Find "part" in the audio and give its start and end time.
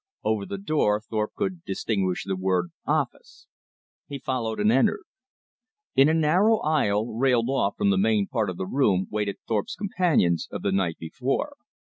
8.25-8.49